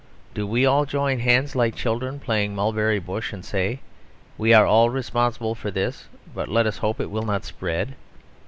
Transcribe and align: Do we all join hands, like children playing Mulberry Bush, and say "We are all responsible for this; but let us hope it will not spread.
Do 0.33 0.47
we 0.47 0.65
all 0.65 0.85
join 0.87 1.19
hands, 1.19 1.55
like 1.55 1.75
children 1.75 2.19
playing 2.19 2.55
Mulberry 2.55 2.97
Bush, 2.97 3.31
and 3.33 3.45
say 3.45 3.81
"We 4.35 4.51
are 4.51 4.65
all 4.65 4.89
responsible 4.89 5.53
for 5.53 5.69
this; 5.69 6.07
but 6.33 6.47
let 6.49 6.65
us 6.65 6.79
hope 6.79 6.99
it 6.99 7.11
will 7.11 7.21
not 7.21 7.45
spread. 7.45 7.93